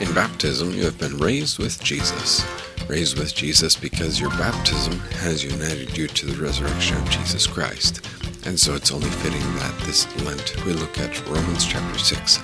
[0.00, 2.46] In baptism, you have been raised with Jesus.
[2.88, 8.06] Raised with Jesus because your baptism has united you to the resurrection of Jesus Christ.
[8.46, 12.36] And so it's only fitting that this Lent we look at Romans chapter 6,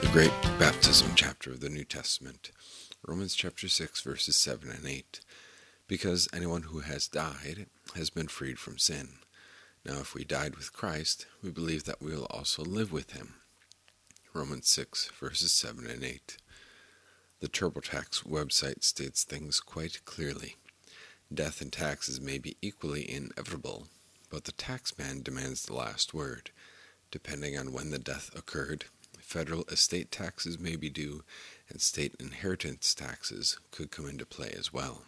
[0.00, 2.50] the great baptism chapter of the New Testament.
[3.06, 5.20] Romans chapter 6, verses 7 and 8.
[5.86, 9.18] Because anyone who has died has been freed from sin.
[9.84, 13.34] Now, if we died with Christ, we believe that we will also live with him.
[14.32, 16.38] Romans 6, verses 7 and 8.
[17.42, 20.54] The TurboTax website states things quite clearly.
[21.34, 23.88] Death and taxes may be equally inevitable,
[24.30, 26.52] but the taxman demands the last word.
[27.10, 28.84] Depending on when the death occurred,
[29.18, 31.24] federal estate taxes may be due,
[31.68, 35.02] and state inheritance taxes could come into play as well.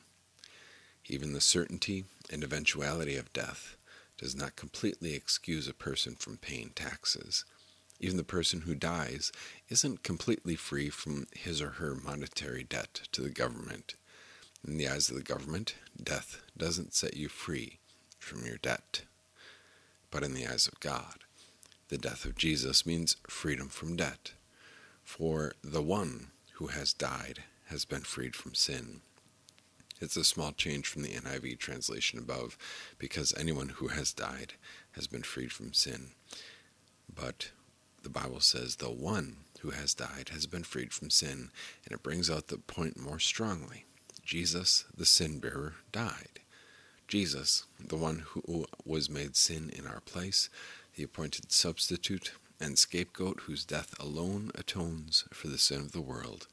[1.06, 3.76] Even the certainty and eventuality of death
[4.18, 7.44] does not completely excuse a person from paying taxes.
[8.00, 9.32] Even the person who dies
[9.68, 13.94] isn't completely free from his or her monetary debt to the government.
[14.66, 17.78] In the eyes of the government, death doesn't set you free
[18.18, 19.02] from your debt.
[20.10, 21.24] But in the eyes of God,
[21.88, 24.32] the death of Jesus means freedom from debt.
[25.02, 29.00] For the one who has died has been freed from sin.
[30.00, 32.58] It's a small change from the NIV translation above,
[32.98, 34.54] because anyone who has died
[34.92, 36.10] has been freed from sin.
[37.14, 37.50] But
[38.04, 41.50] the Bible says the one who has died has been freed from sin,
[41.84, 43.86] and it brings out the point more strongly.
[44.22, 46.40] Jesus, the sin bearer, died.
[47.08, 50.48] Jesus, the one who was made sin in our place,
[50.96, 56.46] the appointed substitute and scapegoat whose death alone atones for the sin of the world,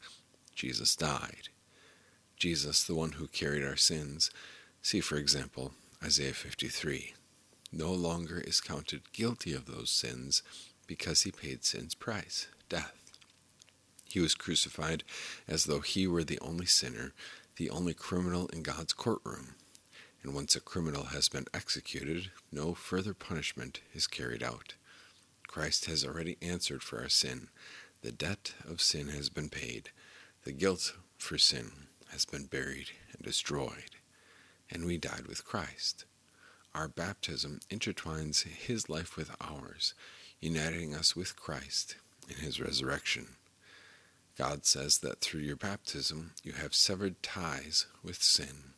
[0.55, 1.49] Jesus died.
[2.37, 4.31] Jesus, the one who carried our sins,
[4.81, 7.13] see, for example, Isaiah 53,
[7.71, 10.43] no longer is counted guilty of those sins
[10.91, 13.13] because he paid sin's price, death.
[14.03, 15.05] He was crucified
[15.47, 17.13] as though he were the only sinner,
[17.55, 19.55] the only criminal in God's courtroom.
[20.21, 24.73] And once a criminal has been executed, no further punishment is carried out.
[25.47, 27.47] Christ has already answered for our sin.
[28.01, 29.91] The debt of sin has been paid.
[30.43, 31.71] The guilt for sin
[32.11, 33.95] has been buried and destroyed.
[34.69, 36.03] And we died with Christ.
[36.75, 39.93] Our baptism intertwines his life with ours
[40.41, 41.95] uniting us with Christ
[42.27, 43.27] in his resurrection.
[44.37, 48.73] God says that through your baptism you have severed ties with sin.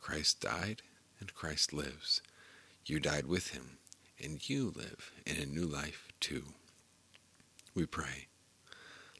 [0.00, 0.82] Christ died
[1.20, 2.20] and Christ lives.
[2.84, 3.78] You died with him,
[4.22, 6.44] and you live in a new life too.
[7.74, 8.26] We pray.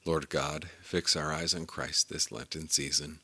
[0.05, 3.21] Lord God, fix our eyes on Christ this Lenten season.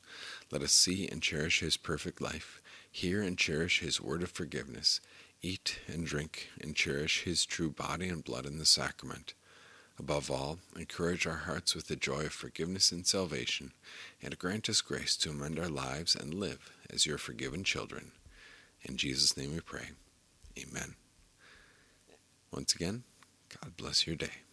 [0.53, 2.61] Let us see and cherish his perfect life,
[2.93, 5.01] hear and cherish his word of forgiveness,
[5.43, 9.35] eat and drink and cherish his true body and blood in the sacrament.
[9.99, 13.73] Above all, encourage our hearts with the joy of forgiveness and salvation,
[14.23, 18.13] and grant us grace to amend our lives and live as your forgiven children.
[18.83, 19.91] In Jesus' name we pray.
[20.59, 20.95] Amen.
[22.53, 23.05] Once again,
[23.61, 24.46] God bless your day.